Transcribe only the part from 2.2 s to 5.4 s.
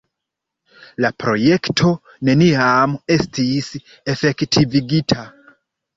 neniam estis efektivigita.